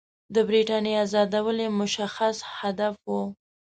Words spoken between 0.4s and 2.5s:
برټانیې آزادول یې مشخص